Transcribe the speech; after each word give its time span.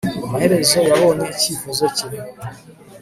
amaherezo 0.25 0.77
yabonye 0.89 1.25
icyifuzo 1.33 1.85
cye 1.97 2.07